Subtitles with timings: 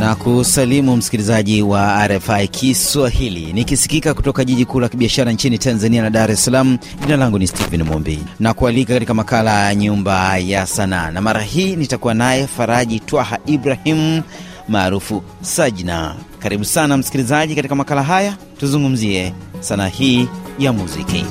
[0.00, 6.10] na kusalimu msikilizaji wa RFI Kiswahili nikisikika kutoka jiji kuu la kibiashara nchini Tanzania na
[6.10, 6.78] Dar es Salaam.
[7.00, 11.40] Jina langu ni Stephen Mumbi na kualika katika makala ya Nyumba ya Sanaa, na mara
[11.40, 14.22] hii nitakuwa naye Faraji Twaha Ibrahim
[14.68, 16.14] maarufu Sajna.
[16.38, 21.24] Karibu sana msikilizaji, katika makala haya tuzungumzie sanaa hii ya muziki.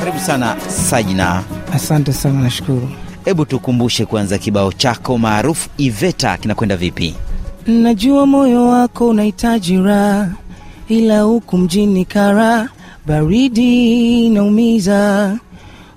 [0.00, 1.42] Karibu sana Sajna.
[1.74, 2.88] Asante sana, nashukuru.
[3.24, 7.14] Hebu tukumbushe kwanza kibao chako maarufu Iveta kinakwenda vipi?
[7.66, 10.28] Najua moyo wako unahitaji raha,
[10.88, 12.68] ila huku mjini kara
[13.06, 15.38] baridi naumiza.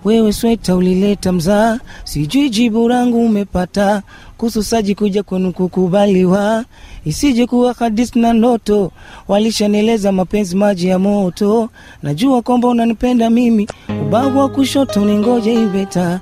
[0.06, 4.02] Wewe sweta ulileta mzaa, sijui jibu langu umepata
[4.38, 6.66] kuhusu Saji kuja kwenu kukubaliwa,
[7.06, 8.92] isije kuwa hadisi na ndoto.
[9.28, 11.70] Walishanieleza mapenzi maji ya moto,
[12.04, 13.68] najua kwamba unanipenda mimi,
[14.02, 16.20] ubavu wa kushoto ningoje Iveta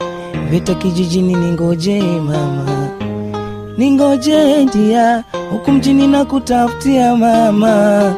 [0.50, 2.90] Vita kijijini ningoje mama,
[3.78, 8.14] ningoje ndia huku mjini na kutafutia mama.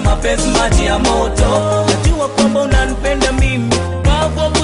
[0.00, 4.56] Walishaneleza mapenzi maji ya moto, najua kwamba unanipenda mimi, bavu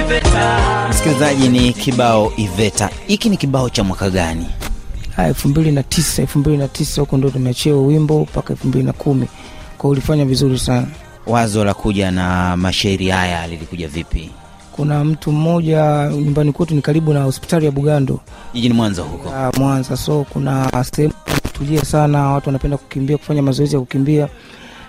[0.00, 0.88] Iveta.
[0.90, 2.90] Msikilizaji, ni kibao Iveta.
[3.06, 4.46] Hiki ni kibao cha mwaka gani?
[5.18, 8.84] Elfu mbili na tisa elfu mbili na tisa huko ndo tumeachia wimbo mpaka elfu mbili
[8.84, 9.26] na kumi
[9.78, 10.86] kwa ulifanya vizuri sana.
[11.26, 14.30] Wazo la kuja na mashairi haya lilikuja vipi?
[14.72, 18.20] Kuna mtu mmoja nyumbani kwetu ni karibu na hospitali ya Bugando
[18.54, 19.28] Jijini Mwanza huko.
[19.28, 21.14] ya Mwanza, so kuna sehemu
[21.60, 24.28] tulia sana, watu wanapenda kukimbia, kufanya mazoezi ya kukimbia,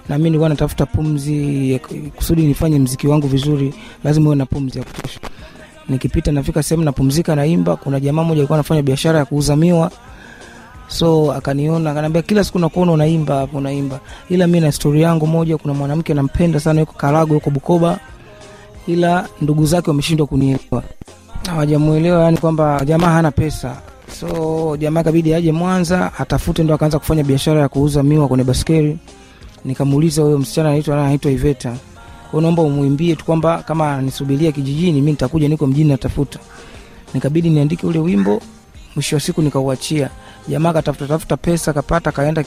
[0.10, 1.80] na mimi nilikuwa natafuta pumzi
[2.16, 3.74] kusudi nifanye mziki wangu vizuri,
[4.04, 5.20] lazima uwe na pumzi ya kutosha.
[5.90, 7.76] Nikipita nafika sehemu napumzika, naimba.
[7.76, 9.92] Kuna jamaa mmoja alikuwa anafanya biashara ya kuuza miwa,
[10.88, 14.00] so akaniona akaniambia, kila siku nakuona unaimba hapo unaimba,
[14.30, 15.58] ila mi na stori yangu moja.
[15.58, 18.00] Kuna mwanamke nampenda sana, yuko Karago, yuko Bukoba,
[18.88, 20.84] ila ndugu zake wameshindwa kunielewa,
[21.50, 23.78] hawajamuelewa yani kwamba jamaa hana pesa
[24.20, 28.98] so jamaa kabidi aje Mwanza atafute, ndo akaanza kufanya biashara ya kuuza miwa kwenye baskeli.
[29.66, 31.74] Nikamuuliza huyo msichana anaitwa anaitwa Iveta,
[32.32, 36.40] kwa naomba umwimbie tu kwamba kama anisubiria kijijini, mi nitakuja, niko mjini natafuta.
[37.14, 38.42] Nikabidi niandike ule wimbo,
[38.96, 40.10] mwisho wa siku nikauachia.
[40.48, 42.44] Jamaa katafuta tafuta pesa akapata, kaenda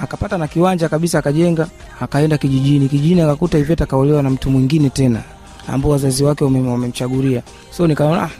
[0.00, 1.68] akapata na kiwanja kabisa, akajenga,
[2.00, 2.88] akaenda kijijini.
[2.88, 5.22] Kijijini akakuta Iveta kaolewa na mtu mwingine tena,
[5.68, 7.42] ambao wazazi wake wamemchagulia.
[7.70, 8.30] So nikaona ah,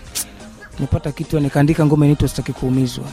[0.79, 3.05] nipata kitu, nikaandika ngoma inaitwa sitaki kuumizwa.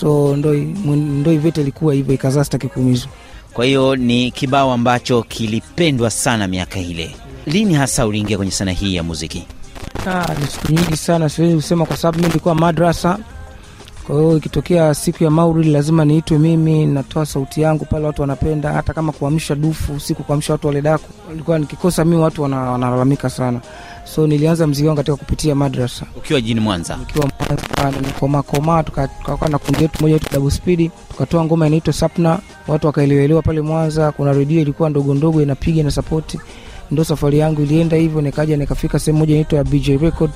[0.00, 3.10] So ndo, ndo Iveta ilikuwa hivyo, ikazaa sitaki kuumizwa.
[3.52, 7.16] Kwa hiyo ni kibao ambacho kilipendwa sana miaka ile.
[7.46, 9.46] Lini hasa uliingia kwenye sana hii ya muziki?
[10.06, 13.18] Ah, ni siku nyingi sana, siwezi kusema kwa sababu mi nilikuwa madrasa.
[14.06, 18.72] Kwa hiyo ikitokea siku ya Maulid lazima niitwe mimi, natoa sauti yangu pale, watu wanapenda,
[18.72, 23.60] hata kama kuamsha dufu siku kuamsha watu wale daku, ilikuwa nikikosa mimi watu wanalalamika sana.
[24.14, 26.96] So nilianza mziki wangu katika kupitia madrasa Ukiwa jijini Mwanza.
[26.96, 27.28] nikiwa
[28.62, 32.38] Mwanza, tukakaa na kundi yetu moja yetu double speed, tukatoa ngoma inaitwa Sapna,
[32.68, 34.12] watu wakaelewelewa pale Mwanza.
[34.12, 36.40] Kuna redio ilikuwa ndogo ndogo inapiga na sapoti,
[36.90, 40.30] ndo safari yangu ilienda hivyo, nikaja nikafika sehemu moja inaitwa BJ Record,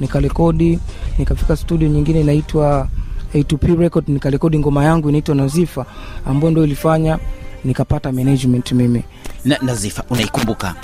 [0.00, 0.78] nikarekodi,
[1.18, 2.88] nikafika studio nyingine inaitwa
[3.34, 5.86] A2P Record, nikarekodi ngoma yangu inaitwa Nazifa,
[6.26, 7.18] ambayo ndo ilifanya
[7.64, 9.02] nikapata management mimi.
[9.44, 10.74] Na, Nazifa, unaikumbuka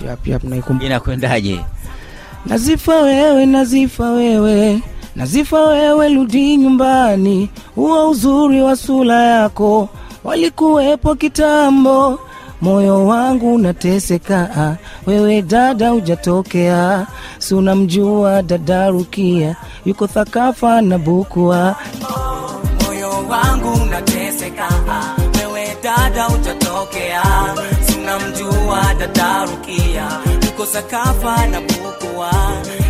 [0.00, 0.86] Yap, yap, naikumbuka.
[0.86, 1.60] inakwendaje?
[2.46, 4.80] Nazifa wewe, Nazifa wewe,
[5.16, 9.88] Nazifa wewe, rudi nyumbani, huo uzuri wa sura yako.
[10.24, 12.18] Walikuwepo kitambo,
[12.60, 14.76] moyo wangu unateseka,
[15.06, 17.06] wewe dada hujatokea,
[17.38, 21.76] si unamjua dada Rukia, yuko Thakafa na Bukua.
[22.86, 24.68] moyo wangu unateseka,
[25.38, 27.22] wewe dada utatokea,
[27.86, 30.06] sinamjua dada tatarukia,
[30.44, 32.30] yuko sakafa na bukua,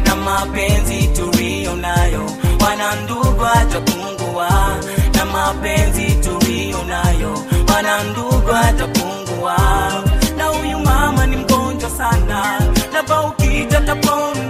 [0.06, 2.26] na mapenzi tulio nayo,
[2.64, 4.48] wana ndugu atapungua,
[5.16, 7.38] na mapenzi tulio nayo,
[7.74, 9.56] wana ndugu atapungua,
[10.36, 12.60] na huyu mama ni mgonjwa sana,
[12.92, 14.41] na ukija tapona,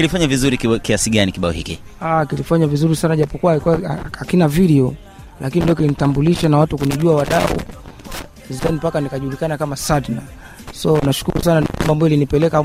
[0.00, 3.60] kilifanya vizuri kiasi gani kibao hiki Ah, kilifanya vizuri sana japokuwa
[4.18, 4.94] hakina video,
[5.40, 7.48] lakini ndio kilinitambulisha na watu kunijua wadau,
[8.60, 10.22] then mpaka nikajulikana kama Sadna.
[10.72, 12.64] So nashukuru sana, ambayo ilinipeleka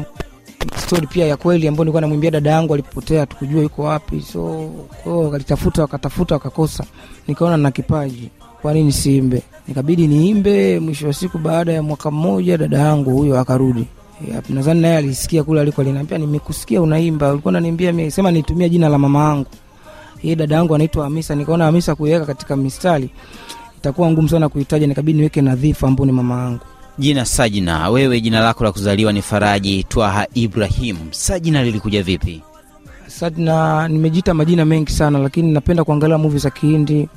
[0.77, 4.21] stori pia ya kweli ambayo nilikuwa namwimbia dada yangu alipotea, tukujua yuko wapi.
[4.21, 4.69] So
[5.03, 6.83] kwao wakalitafuta, wakatafuta, wakakosa.
[7.27, 8.29] Nikaona na kipaji,
[8.61, 9.41] kwa siimbe?
[9.67, 10.79] Nikabidi niimbe.
[10.79, 13.87] Mwisho wa siku, baada ya mwaka mmoja, dada yangu huyo akarudi.
[14.33, 18.89] Yep, nadhani naye alisikia kule aliko, aliniambia nimekusikia unaimba, ulikuwa unaniambia mimi, sema nitumie jina
[18.89, 19.45] la mama yangu.
[20.23, 23.09] Yeye dada yangu anaitwa Hamisa, nikaona Hamisa kuiweka katika mistari
[23.77, 26.59] itakuwa ngumu sana kuitaja, nikabidi niweke Nadhifa ambao ni mama yangu.
[26.99, 32.41] jina sajina wewe jina lako la kuzaliwa ni faraji twaha ibrahim sajina lilikuja vipi
[33.07, 37.09] Sadna, nimejiita majina mengi sana, lakini napenda kuangalia movie za Kihindi.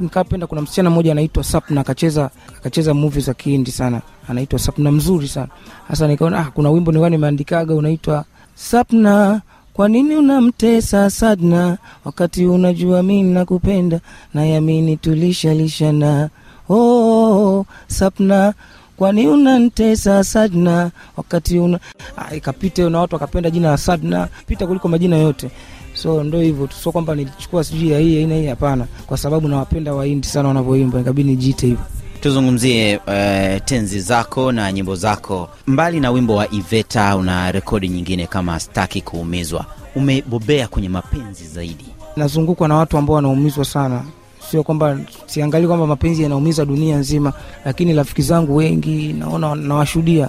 [0.00, 5.28] Nikapenda, kuna msichana mmoja anaitwa Sapna akacheza akacheza movie za Kihindi sana, anaitwa Sapna, mzuri
[5.28, 5.48] sana.
[5.88, 6.08] hasa.
[6.08, 8.24] nikaona ah, kuna wimbo nilikuwa nimeandikaga unaitwa
[8.54, 9.40] Sapna,
[9.72, 14.00] kwa nini unamtesa Sadna wakati unajua mimi nakupenda
[14.34, 16.30] na yamini tulishalishana.
[16.68, 18.54] Oh, Sapna
[18.96, 20.90] kwani unantesa Sadna?
[21.16, 21.78] Wakati una
[22.16, 24.28] ah, ikapita na watu wakapenda jina la Sadna.
[24.46, 25.50] Pita kuliko majina yote.
[25.94, 29.48] So ndo hivyo tu, sio kwamba nilichukua sijui ya hii aina hii, hapana, kwa sababu
[29.48, 31.84] nawapenda Wahindi sana wanavyoimba, ikabidi nijiite hivyo.
[32.20, 35.48] tuzungumzie uh, tenzi zako na nyimbo zako.
[35.66, 39.64] Mbali na wimbo wa iveta una rekodi nyingine kama staki kuumizwa.
[39.94, 41.84] Umebobea kwenye mapenzi zaidi.
[42.16, 44.04] Nazungukwa na watu ambao wanaumizwa sana,
[44.50, 47.32] sio kwamba siangalii kwamba mapenzi yanaumiza dunia nzima,
[47.64, 50.28] lakini rafiki zangu wengi naona nawashuhudia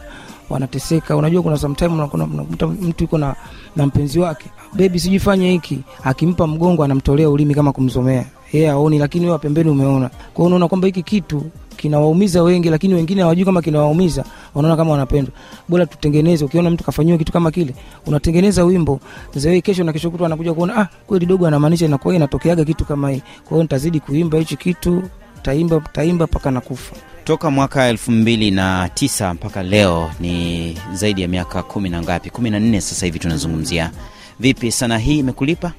[0.49, 1.15] wanateseka.
[1.15, 1.57] Unajua, kuna
[1.95, 3.35] unakuta unakuta mtu yuko na,
[3.75, 8.99] na mpenzi wake, bebi, sijui fanye hiki, akimpa mgongo anamtolea ulimi kama kumzomea yeye aoni,
[8.99, 10.09] lakini wewe pembeni umeona.
[10.09, 11.44] Kwa hiyo unaona kwamba hiki kitu
[11.77, 14.23] kinawaumiza wengi, lakini wengine hawajui kama kinawaumiza,
[14.55, 15.33] wanaona kama wanapendwa.
[15.69, 16.45] Bora tutengeneze.
[16.45, 17.73] Ukiona mtu kafanyiwa kitu kama kile,
[18.05, 18.99] unatengeneza wimbo
[19.35, 23.09] zawe, kesho na kesho kutwa anakuja kuona, ah, kweli dogo anamaanisha, inakuwa inatokeaga kitu kama
[23.11, 23.21] hii.
[23.44, 25.03] Kwa hiyo nitazidi kuimba hichi kitu,
[25.41, 26.95] taimba taimba mpaka nakufa.
[27.23, 32.29] toka mwaka elfu mbili na tisa mpaka leo ni zaidi ya miaka kumi na ngapi
[32.29, 33.91] kumi na nne sasa hivi tunazungumzia
[34.39, 35.71] vipi sana hii imekulipa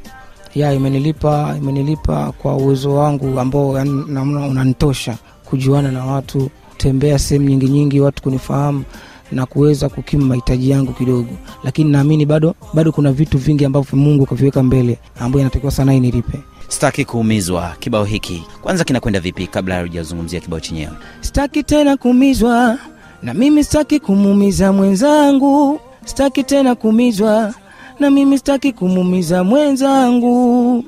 [0.54, 7.68] ya imenilipa imenilipa kwa uwezo wangu ambao namna unanitosha kujuana na watu tembea sehemu nyingi
[7.68, 8.84] nyingi watu kunifahamu
[9.32, 11.30] na kuweza kukimu mahitaji yangu kidogo.
[11.64, 16.38] Lakini naamini bado bado kuna vitu vingi ambavyo mungu kaviweka mbele ambayo inatakiwa sana inilipe.
[16.68, 18.42] Sitaki kuumizwa kibao hiki.
[18.62, 20.92] Kwanza kinakwenda vipi kabla hujazungumzia kibao chenyewe?
[21.20, 22.78] Sitaki tena kuumizwa
[23.22, 25.80] na mimi sitaki kumuumiza mwenzangu.
[26.04, 27.54] Sitaki tena kuumizwa
[28.00, 30.84] na mimi sitaki kumumiza mwenzangu.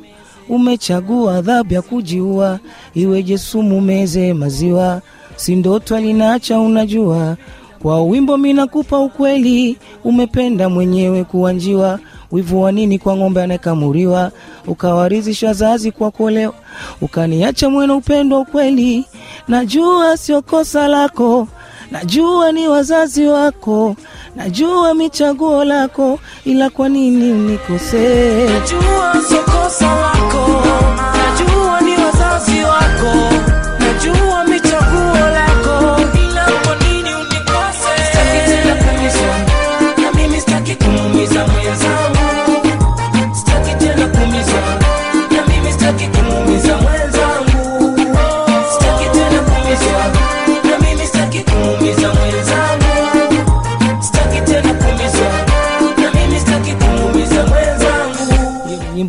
[0.48, 2.58] Umechagua adhabu ya kujiua.
[2.94, 5.02] Iweje sumu meze maziwa.
[5.36, 7.36] Si ndoto alinacha unajua.
[7.82, 9.76] Kwa wimbo minakupa ukweli.
[10.04, 11.98] Umependa mwenyewe kuwanjiwa
[12.32, 14.32] wivu wa nini kwa ng'ombe anayekamuriwa
[14.66, 16.54] ukawarizisha zazi kwa kuolewa.
[17.00, 19.04] Ukaniacha mwena upendo ukweli.
[19.48, 21.48] Najua sio kosa lako
[21.90, 23.96] najua ni wazazi wako
[24.36, 28.48] najua michaguo lako ila kwa nini unikosee?
[28.48, 29.12] Najua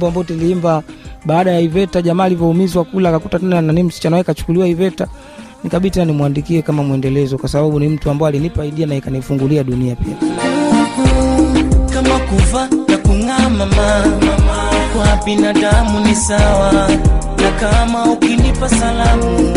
[0.02, 0.84] nyimbo ambayo tuliimba
[1.26, 2.02] baada ya Iveta.
[2.02, 5.08] Jamaa alivyoumizwa kula akakuta tena nani msichana wake kachukuliwa Iveta,
[5.64, 9.96] nikabidi tena nimwandikie kama mwendelezo, kwa sababu ni mtu ambaye alinipa idea na ikanifungulia dunia
[9.96, 10.16] pia.
[11.94, 14.12] kama kuva na kung'aa mama
[14.94, 16.72] kwa binadamu ni sawa
[17.38, 19.54] na kama ukinipa salamu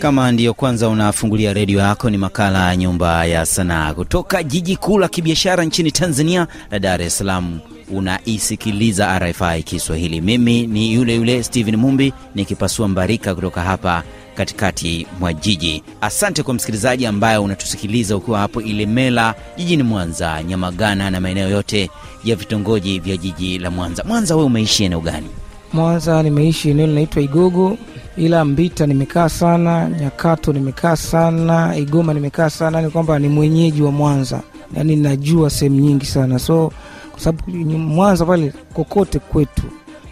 [0.00, 4.98] kama ndiyo kwanza unafungulia redio yako ni makala ya nyumba ya sanaa kutoka jiji kuu
[4.98, 7.58] la kibiashara nchini tanzania la dar es salaam
[7.92, 10.20] unaisikiliza rfi kiswahili.
[10.20, 14.02] Mimi ni yule yule stephen mumbi nikipasua mbarika kutoka hapa
[14.34, 15.82] katikati mwa jiji.
[16.00, 21.90] Asante kwa msikilizaji ambaye unatusikiliza ukiwa hapo ilemela jijini mwanza nyamagana na maeneo yote
[22.24, 24.04] ya vitongoji vya jiji la mwanza.
[24.06, 25.26] Mwanza we umeishi eneo gani?
[25.72, 27.78] Mwanza nimeishi eneo linaitwa Igogo,
[28.16, 32.82] ila Mbita nimekaa sana, Nyakato nimekaa sana, Igoma nimekaa sana.
[32.82, 34.40] Ni kwamba ni mwenyeji wa Mwanza,
[34.76, 36.72] yaani najua sehemu nyingi sana, so
[37.20, 39.62] kwa sababu Mwanza pale kokote kwetu.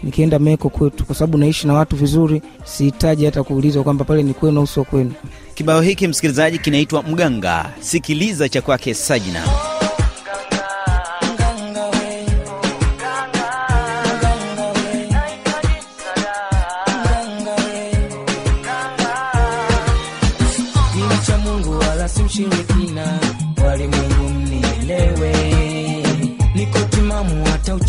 [0.03, 4.33] Nikienda meko kwetu, kwa sababu naishi na watu vizuri, sihitaji hata kuulizwa kwamba pale ni
[4.33, 5.11] kwenu au sio kwenu.
[5.55, 7.69] kibao hiki msikilizaji kinaitwa mganga.
[7.79, 9.43] Sikiliza cha kwake sajina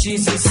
[0.02, 0.50] Jesus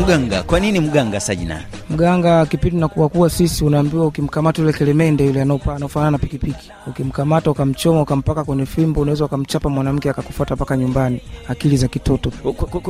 [0.00, 1.62] Mganga, kwa nini mganga Sajina?
[1.90, 8.02] Mganga kipindi nakuwa kuwa sisi, unaambiwa ukimkamata yule kelemende yule anaofanana na pikipiki, ukimkamata ukamchoma
[8.02, 11.20] ukampaka kwenye fimbo, unaweza ukamchapa mwanamke akakufuata mpaka nyumbani.
[11.48, 12.32] Akili za kitoto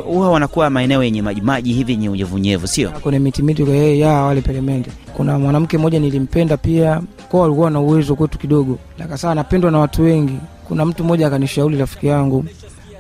[0.05, 2.91] Huwa wanakuwa maeneo yenye majimaji hivi yenye unyevunyevu, sio?
[2.91, 4.91] kwenye mitimiti yeye ya wale pelemende.
[5.17, 10.03] Kuna mwanamke mmoja nilimpenda pia, kwa alikuwa na uwezo kwetu kidogo, lakasa anapendwa na watu
[10.03, 10.37] wengi.
[10.69, 12.45] Kuna mtu mmoja akanishauri, rafiki yangu,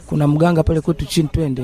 [0.07, 1.62] kuna mganga pale kwetu chini, twende.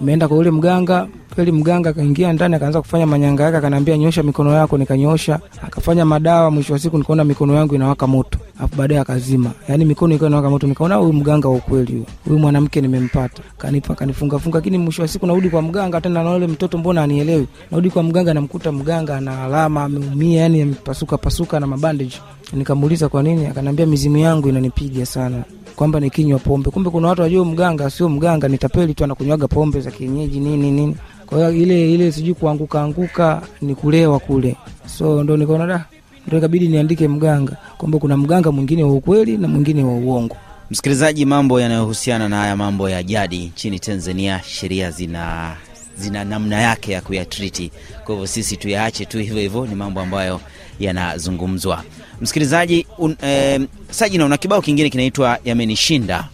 [0.00, 4.52] Nimeenda kwa yule mganga, kweli mganga akaingia ndani akaanza kufanya manyanga yake, akaniambia nyosha mikono
[4.52, 6.50] yako, nikanyosha, akafanya madawa.
[6.50, 10.50] Mwisho wa siku nikaona mikono yangu inawaka moto, afu baadaye akazima, yani mikono ikawa inawaka
[10.50, 10.66] moto.
[10.66, 15.08] Nikaona huyu mganga wa ukweli huyu, huyu mwanamke nimempata, kanipa kanifunga funga, lakini mwisho wa
[15.08, 17.46] siku narudi kwa mganga tena, na yule mtoto mbona anielewi?
[17.70, 22.20] Narudi kwa mganga, namkuta mganga ana alama, ameumia, yani amepasuka pasuka na mabandage.
[22.52, 25.44] Nikamuuliza kwa nini, akanambia mizimu yangu inanipiga sana
[25.76, 26.70] kwamba nikinywa pombe.
[26.70, 30.70] Kumbe kuna watu wajua mganga sio mganga, ni tapeli tu, anakunywaga pombe za kienyeji nini
[30.70, 30.96] nini.
[31.26, 34.56] Kwa hiyo ile ile sijui kuanguka anguka ni kulewa kule,
[34.98, 35.84] so ndo nikaona da,
[36.26, 40.36] ndo ikabidi niandike mganga kwamba kuna mganga mwingine wa ukweli na mwingine wa uongo.
[40.70, 45.56] Msikilizaji, mambo yanayohusiana na haya mambo ya jadi nchini Tanzania, sheria zina
[45.98, 47.70] zina namna yake ya kuyatriti.
[48.04, 50.40] Kwa hivyo sisi tuyaache tu hivyo hivyo, ni mambo ambayo
[50.80, 51.82] yanazungumzwa.
[52.20, 56.28] Msikilizaji, un, eh, Sajina, una kibao kingine kinaitwa yamenishinda.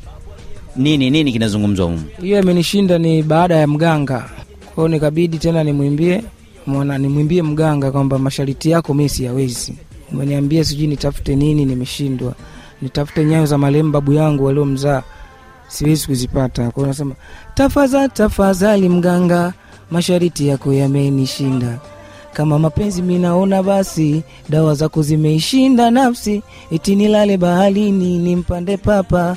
[0.76, 2.02] Nini nini kinazungumzwa humu?
[2.20, 4.30] Hiyo yamenishinda ni baada ya mganga,
[4.74, 6.22] kwao, nikabidi tena nimwimbie
[6.66, 9.74] mwana nimwimbie mganga kwamba mashariti yako mi siyawezi.
[10.12, 12.34] Umeniambia sijui nitafute nini, nimeshindwa.
[12.82, 15.02] Nitafute nyayo za marehemu babu yangu waliomzaa,
[15.68, 16.70] siwezi kuzipata.
[16.70, 17.14] Kwao nasema
[17.54, 19.52] tafadhali, tafadhali mganga,
[19.90, 21.78] mashariti yako yamenishinda.
[22.32, 29.36] Kama mapenzi minaona basi, dawa zako zimeishinda nafsi, eti nilale baharini nimpande papa.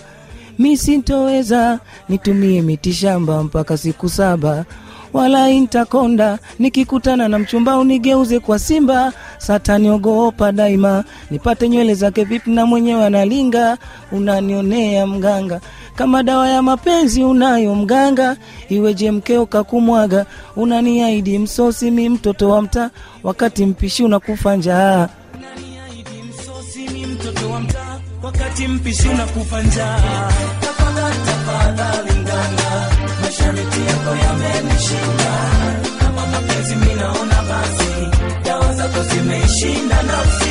[0.60, 4.66] Mi sintoweza nitumie mitishamba mpaka siku saba.
[5.14, 9.14] Wala intakonda nikikutana na mchumba unigeuze kwa simba.
[9.38, 13.78] Sataniogopa daima nipate nywele zake vipi na mwenyewe analinga.
[14.12, 15.62] Unanionea mganga
[15.96, 18.38] kama dawa ya mapenzi unayo mganga
[18.70, 20.26] iweje mkeo kakumwaga
[20.56, 22.90] unaniaidi msosi mi mtoto wa mtaa
[23.24, 30.30] wakati mpishi unakufa njaa Unaniahidi msosi mi mtoto wa mtaa wakati mpishi unakufa njaa.
[30.62, 32.90] Tafadhali, tafadhali mganga,
[33.22, 35.52] masharti yako yamenishinda.
[36.00, 40.50] Kama mapenzi mi naona basi, dawa zako zimeishinda nafsi.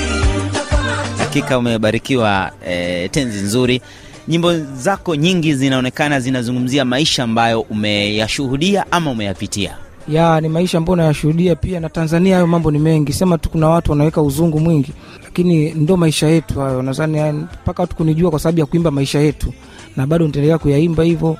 [1.18, 3.82] Hakika umebarikiwa eh, tenzi nzuri.
[4.28, 9.76] Nyimbo zako nyingi zinaonekana zinazungumzia maisha ambayo umeyashuhudia ama umeyapitia.
[10.08, 12.34] ya ni maisha ambayo nayashuhudia pia na Tanzania.
[12.34, 14.92] Hayo mambo ni mengi, sema tu kuna watu wanaweka uzungu mwingi,
[15.24, 16.82] lakini ndo maisha yetu hayo.
[16.82, 19.52] Nadhani mpaka watu kunijua kwa sababu ya kuimba maisha yetu,
[19.96, 21.36] na bado nitaendelea kuyaimba hivyo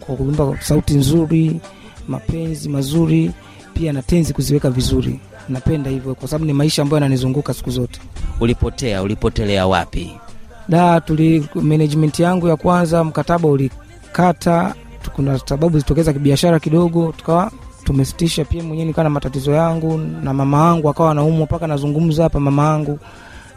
[0.00, 1.60] kwa kuimba sauti nzuri,
[2.08, 3.30] mapenzi mazuri,
[3.74, 5.20] pia na tenzi kuziweka vizuri.
[5.48, 8.00] Napenda hivyo kwa sababu ni maisha ambayo yananizunguka siku zote.
[8.40, 10.10] Ulipotea, ulipotelea wapi?
[10.68, 14.74] Da tuli management yangu ya kwanza mkataba ulikata,
[15.16, 17.50] kuna sababu zitokeza kibiashara kidogo, tukawa
[17.84, 18.44] tumesitisha.
[18.44, 22.64] Pia mwenyewe nikawa na matatizo yangu na mama yangu akawa anaumwa, mpaka nazungumza hapa, mama
[22.64, 22.98] yangu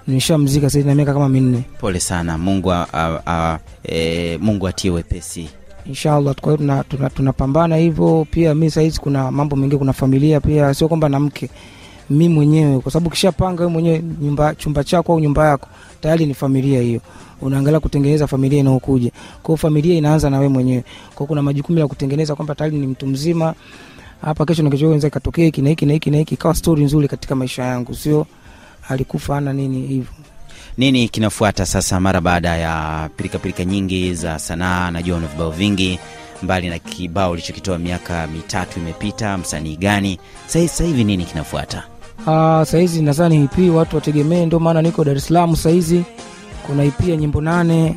[0.07, 1.63] nimeshamzika sasa na miaka kama minne.
[1.79, 2.37] Pole sana.
[2.37, 5.49] Mungu, a, a, a, e, Mungu atie wepesi.
[5.85, 8.27] Inshallah kwa hiyo tuna- tuna- tunapambana hivyo.
[8.31, 11.49] Pia mi sahizi kuna mambo mengine, kuna familia pia, sio kwamba na mke
[12.09, 15.67] mi mwenyewe, kwa sababu kishapanga wewe mwenyewe nyumba chumba chako au nyumba yako
[16.01, 17.01] tayari ni familia hiyo,
[17.41, 19.11] unaangalia kutengeneza familia inayokuja.
[19.43, 20.83] Kwa hiyo familia inaanza na wewe mwenyewe,
[21.15, 23.53] kwa kuna majukumu ya kutengeneza kwamba tayari ni mtu mzima
[24.21, 27.35] hapa, kesho na ikatokea hiki na hiki na hiki na hiki, ikawa stori nzuri katika
[27.35, 28.27] maisha yangu, sio
[28.89, 30.11] alikufa ana nini hivyo.
[30.77, 34.91] Nini kinafuata sasa mara baada ya pirikapirika nyingi za sanaa?
[34.91, 35.99] Najua una vibao vingi
[36.43, 40.83] mbali na kibao ulichokitoa miaka mitatu imepita, msanii gani Sasa-?
[40.83, 41.90] Nini kinafuata?
[42.27, 46.03] Ah, sahizi nadhani EP watu wategemee, ndio maana niko Dar es sahizi.
[46.67, 47.95] Kuna EP ya nyimbo nane,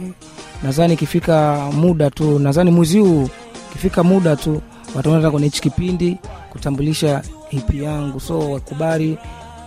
[0.62, 3.28] nadhani ikifika muda tu, nadhani mwezi huu
[3.70, 4.60] ikifika muda tu
[4.94, 6.16] wataona kwenye hichi kipindi
[6.50, 9.18] kutambulisha EP yangu, so wakubali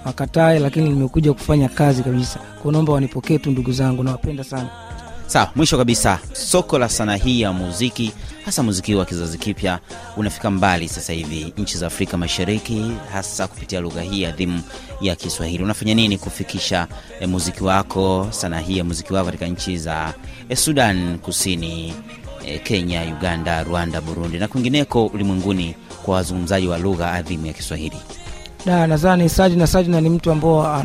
[0.05, 2.39] wakatae, lakini nimekuja kufanya kazi kabisa.
[2.63, 4.69] Kwa wanipokee tu ndugu zangu, nawapenda sana.
[5.27, 8.11] Sawa, mwisho kabisa, soko la sanaa hii ya muziki,
[8.45, 9.79] hasa muziki wa kizazi kipya,
[10.17, 14.61] unafika mbali sasa hivi nchi za Afrika Mashariki, hasa kupitia lugha hii adhimu
[15.01, 15.63] ya Kiswahili.
[15.63, 16.87] Unafanya nini kufikisha
[17.19, 20.13] eh, muziki wako, sanaa hii ya muziki wako katika nchi za
[20.49, 21.93] eh, Sudan Kusini,
[22.45, 27.97] eh, Kenya, Uganda, Rwanda, Burundi na kwingineko ulimwenguni kwa wazungumzaji wa lugha adhimu ya Kiswahili?
[28.67, 30.83] Da, nadhani Sajna Sajna ni mtu ambao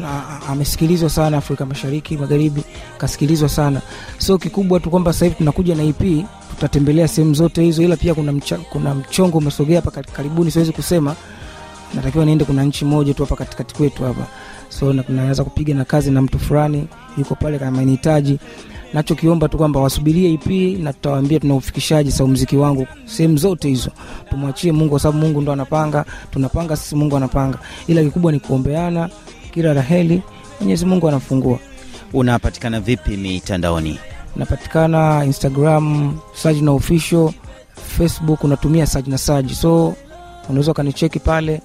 [0.48, 2.64] amesikilizwa sana Afrika Mashariki, Magharibi,
[2.98, 3.80] kasikilizwa sana.
[4.18, 8.14] So kikubwa tu kwamba sasa hivi tunakuja na EP, tutatembelea sehemu zote hizo, ila pia
[8.14, 11.16] kuna, mcha, kuna mchongo umesogea hapa karibuni, siwezi kusema,
[11.94, 14.26] natakiwa niende, kuna nchi moja tu hapa katikati kwetu hapa,
[14.68, 16.86] so na- naweza kupiga na kazi na mtu fulani
[17.18, 18.38] yuko pale kama anahitaji.
[18.92, 23.90] Nachokiomba tu kwamba wasubirie EP na tutawaambia tuna ufikishaji sa mziki wangu sehemu zote hizo,
[24.30, 29.10] tumwachie Mungu kwa sababu Mungu ndo anapanga, tunapanga sisi, Mungu anapanga, ila kikubwa ni kuombeana,
[29.54, 30.22] kila raheli,
[30.60, 31.58] Mwenyezi Mungu anafungua.
[32.12, 33.98] Unapatikana vipi mitandaoni?
[34.36, 37.32] Napatikana Instagram Sajina official,
[37.98, 39.94] Facebook unatumia Sajina Saji, so
[40.48, 41.60] unaweza ukanicheki pale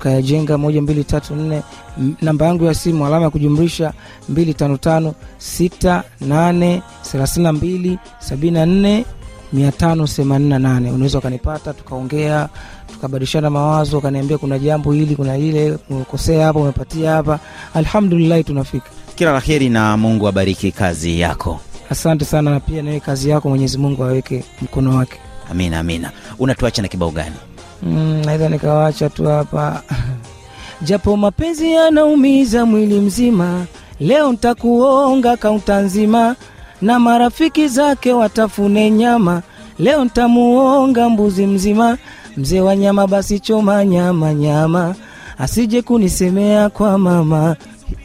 [0.00, 1.62] tukayajenga moja mbili tatu nne.
[2.22, 3.92] Namba yangu ya simu alama ya kujumlisha
[4.28, 9.04] mbili tano tano sita nane thelathini na mbili sabini na nne
[9.52, 10.90] mia tano themanini na nane.
[10.90, 12.48] Unaweza ukanipata tukaongea
[12.92, 17.38] tukabadilishana mawazo, ukaniambia kuna jambo hili kuna lile, umekosea hapa, umepatia hapa.
[17.74, 18.90] Alhamdulillahi tunafika.
[19.14, 21.60] Kila la heri na Mungu abariki kazi yako.
[21.90, 25.18] Asante sana, na pia nawe kazi yako Mwenyezi Mungu aweke mkono wake.
[25.50, 26.10] Amina, amina.
[26.38, 27.36] Unatuacha na kibao gani?
[27.82, 29.82] Mm, naweza nikawacha tu hapa
[30.82, 33.66] japo mapenzi yanaumiza mwili mzima,
[34.00, 36.36] leo ntakuonga kaunta nzima,
[36.82, 39.42] na marafiki zake watafune nyama,
[39.78, 41.98] leo ntamuonga mbuzi mzima,
[42.36, 44.94] mzee wa nyama basi choma nyama nyama,
[45.38, 47.56] asije kunisemea kwa mama.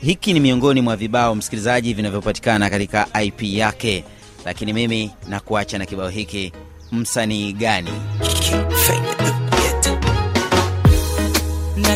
[0.02, 4.04] Hiki ni miongoni mwa vibao msikilizaji, vinavyopatikana katika IP yake,
[4.46, 6.52] lakini mimi nakuacha na kibao hiki.
[6.92, 7.92] Msanii gani?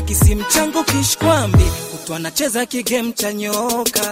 [0.02, 1.64] Kisimu changu kishkwambi.
[1.92, 4.12] Kutwa anacheza kigame cha nyoka.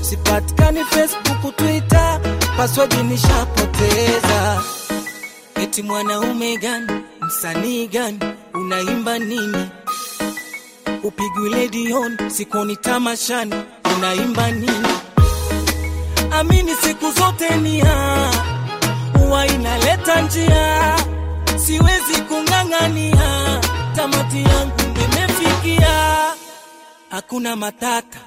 [0.00, 2.20] Sipatikani facebook twitter.
[2.56, 4.62] Password nishapoteza.
[5.62, 6.86] Eti mwanaume gani?
[7.20, 8.18] Msanii gani?
[8.54, 9.68] Unaimba nini?
[11.02, 13.54] Upigwi ledion sikuoni tamashani.
[13.96, 14.88] Unaimba nini?
[16.30, 18.30] Amini siku zote nia
[19.18, 20.96] huwa inaleta njia.
[21.56, 23.60] Siwezi kung'ang'ania.
[23.96, 24.85] Tamati yangu
[25.66, 26.34] nimefikia
[27.10, 28.18] hakuna matata.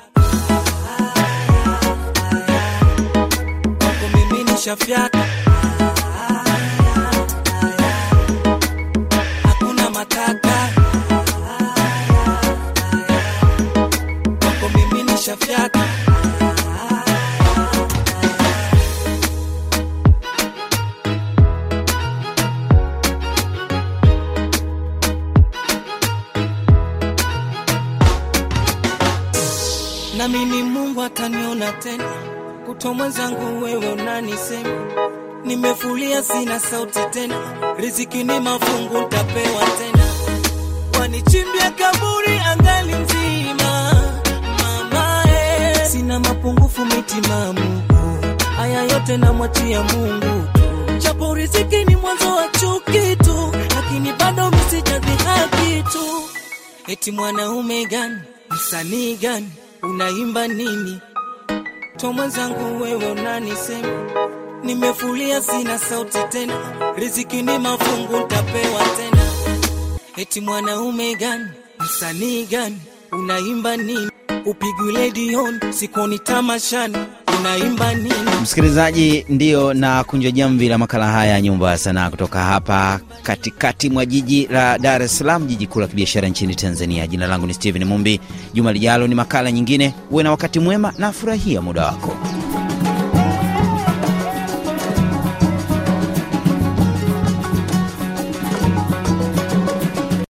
[3.82, 5.26] Wako mimi nishafyata.
[9.44, 10.70] Hakuna matata.
[14.46, 15.86] Wako mimi nishafyata
[30.20, 32.10] nami mimi Mungu ataniona tena,
[32.66, 34.86] kuto mwenzangu wewe unanisema,
[35.46, 37.36] nimefulia sina sauti tena,
[37.78, 40.04] riziki ni mafungu ntapewa tena,
[41.00, 43.94] wanichimbia kaburi angali mzima,
[44.60, 47.82] mama eh, sina mapungufu mitimamu,
[48.58, 55.84] haya yote namwachia Mungu tu, japo riziki ni mwanzo wa chuki tu, lakini bado misijadhihaki
[55.92, 56.24] tu.
[56.88, 58.18] Eti mwanaume gani?
[58.52, 59.52] Msanii gani
[59.84, 61.02] unaimba nini?
[61.98, 63.88] To mwenzangu wewe unanisema.
[64.64, 66.54] Nimefulia sina sauti tena.
[66.96, 69.24] Riziki ni mafungu ntapewa tena.
[70.18, 71.46] Eti mwanaume gani?
[71.80, 72.78] Msanii gani?
[73.12, 74.12] Unaimba nini?
[74.46, 76.98] Upigwi ledion sikoni tamashani
[78.42, 83.90] Msikilizaji, ndiyo na kunja jamvi la makala haya ya Nyumba ya Sanaa kutoka hapa katikati
[83.90, 87.08] mwa jiji la Dar es Salaam, jiji kuu la kibiashara nchini Tanzania.
[87.08, 88.20] Jina langu ni Steven Mumbi.
[88.54, 89.94] Juma lijalo ni makala nyingine.
[90.12, 92.18] Uwe na wakati mwema na furahia muda wako.